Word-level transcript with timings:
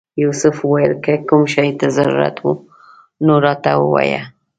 یوسف 0.23 0.55
وویل 0.61 0.93
که 1.05 1.13
کوم 1.27 1.43
شي 1.53 1.69
ته 1.79 1.87
ضرورت 1.97 2.35
و 2.47 2.51
نو 3.25 3.35
راته 3.45 3.71
ووایه. 3.79 4.21